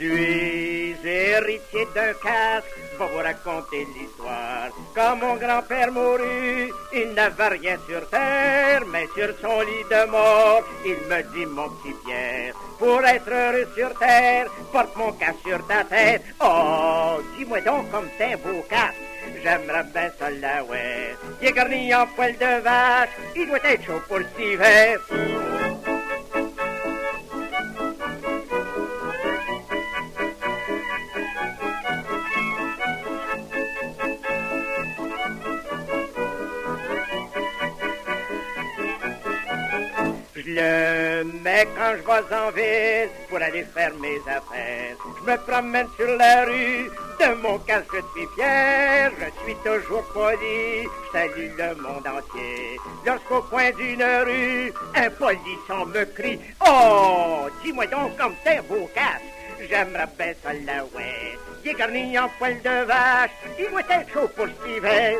suis 0.00 0.96
héritier 1.04 1.86
d'un 1.94 2.14
casque, 2.14 2.66
va 2.98 3.06
vous 3.06 3.18
raconter 3.18 3.86
l'histoire. 3.94 4.70
Quand 4.94 5.16
mon 5.16 5.36
grand-père 5.36 5.92
mourut, 5.92 6.72
il 6.92 7.12
n'avait 7.14 7.48
rien 7.48 7.76
sur 7.86 8.08
terre, 8.08 8.82
mais 8.90 9.06
sur 9.14 9.28
son 9.42 9.60
lit 9.60 9.84
de 9.90 10.10
mort, 10.10 10.62
il 10.86 10.96
me 11.08 11.22
dit, 11.34 11.46
mon 11.46 11.68
petit 11.68 11.94
Pierre, 12.04 12.54
pour 12.78 13.04
être 13.04 13.30
heureux 13.30 13.68
sur 13.76 13.92
terre, 13.98 14.46
porte 14.72 14.96
mon 14.96 15.12
casque 15.12 15.46
sur 15.46 15.66
ta 15.66 15.84
tête. 15.84 16.22
Oh, 16.40 17.20
dis-moi 17.36 17.60
donc 17.60 17.90
comme 17.90 18.08
t'es 18.16 18.36
beau 18.36 18.64
casque. 18.70 18.94
J'aimerais 19.42 19.84
bien 19.84 20.10
ça 20.18 20.30
là, 20.30 20.64
ouais. 20.64 21.14
Il 21.42 21.48
est 21.48 21.52
garni 21.52 21.94
en 21.94 22.06
poil 22.06 22.32
de 22.32 22.60
vache, 22.62 23.10
il 23.36 23.46
doit 23.46 23.58
être 23.64 23.84
chaud 23.84 24.00
pour 24.08 24.18
cet 24.18 24.40
hiver. 24.40 24.98
Le 40.52 41.22
mets 41.44 41.68
quand 41.76 41.92
je 41.96 42.02
vais 42.02 42.34
en 42.34 42.50
ville 42.50 43.08
pour 43.28 43.38
aller 43.38 43.64
faire 43.72 43.92
mes 44.00 44.18
affaires. 44.26 44.96
Je 45.18 45.30
me 45.30 45.36
promène 45.46 45.86
sur 45.96 46.08
la 46.16 46.44
rue, 46.44 46.90
de 47.20 47.34
mon 47.40 47.56
casque 47.58 47.94
je 47.94 48.20
suis 48.20 48.28
fier. 48.34 49.12
Je 49.20 49.44
suis 49.44 49.54
toujours 49.64 50.02
poli, 50.12 50.82
je 50.82 51.12
salue 51.12 51.50
le 51.56 51.74
monde 51.76 52.06
entier. 52.06 52.80
Lorsqu'au 53.06 53.42
coin 53.42 53.70
d'une 53.78 54.02
rue, 54.02 54.72
un 54.96 55.10
polisson 55.10 55.86
me 55.86 56.04
crie 56.16 56.40
Oh, 56.66 57.46
dis-moi 57.62 57.86
donc 57.86 58.16
comme 58.16 58.34
t'es 58.42 58.60
beau. 58.68 58.90
J'aimerais 59.68 60.08
bien 60.18 60.32
ça 60.42 60.52
là, 60.52 60.84
ouais. 60.96 61.38
Il 61.64 61.70
est 61.70 62.18
en 62.18 62.28
poil 62.38 62.60
de 62.60 62.84
vache, 62.86 63.30
il 63.56 63.70
doit 63.70 63.82
être 63.88 64.12
chaud 64.12 64.28
pour 64.34 64.46
cet 64.46 64.76
hiver. 64.76 65.18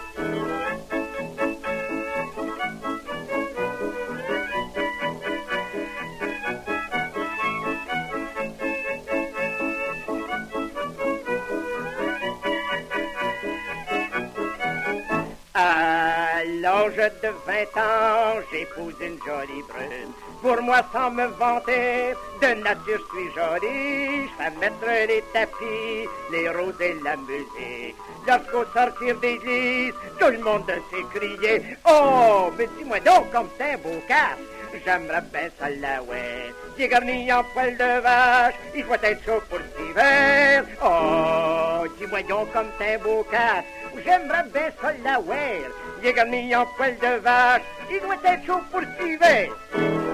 À 15.53 16.45
l'âge 16.61 16.95
de 16.97 17.29
20 17.45 17.81
ans, 17.81 18.41
j'épouse 18.53 18.95
une 19.01 19.19
jolie 19.27 19.63
brune. 19.69 20.13
Pour 20.41 20.63
moi, 20.63 20.81
sans 20.93 21.11
me 21.11 21.27
vanter, 21.27 22.15
de 22.41 22.55
nature 22.63 23.01
je 23.13 23.19
suis 23.19 23.35
jolie. 23.35 24.29
Je 24.29 24.45
fais 24.45 24.51
mettre 24.61 25.09
les 25.09 25.25
tapis, 25.33 26.09
les 26.31 26.49
roses 26.51 26.81
et 26.81 26.95
la 27.03 27.17
musique. 27.17 27.97
Lorsqu'au 28.29 28.65
sortir 28.73 29.17
d'église, 29.19 29.93
tout 30.21 30.29
le 30.31 30.39
monde 30.39 30.71
s'écriait 30.91 31.77
Oh, 31.85 32.53
mais 32.57 32.69
dis-moi 32.79 33.01
donc 33.01 33.33
comme 33.33 33.49
t'es 33.59 33.77
beau 33.77 34.01
casque. 34.07 34.39
J'aimerais 34.85 35.23
bien 35.33 35.49
ça 35.59 35.69
là, 35.69 36.01
ouais. 36.05 36.55
Il 36.79 36.85
est 36.85 36.89
garni 36.89 37.33
en 37.33 37.43
poil 37.43 37.77
de 37.77 38.01
vache, 38.01 38.55
il 38.75 38.85
doit 38.87 38.97
être 39.03 39.25
chaud 39.25 39.43
pour 39.51 39.59
cet 39.59 39.91
hiver. 39.91 40.65
Oh, 40.83 41.85
dis-moi 41.99 42.23
donc 42.23 42.53
comme 42.53 42.71
t'es 42.79 42.97
beau 42.99 43.27
casque. 43.31 43.80
J'aimerais 43.95 44.45
bien 44.53 44.71
ça 44.81 45.21
ouais. 45.21 45.63
Il 46.03 46.09
est 46.09 46.13
garni 46.13 46.55
en 46.55 46.67
poil 46.77 46.97
de 46.99 47.21
vache, 47.21 47.63
il 47.91 48.01
doit 48.01 48.17
être 48.25 48.47
chaud 48.47 48.61
pour 48.71 48.81
cet 48.81 49.07
hiver. 49.07 50.10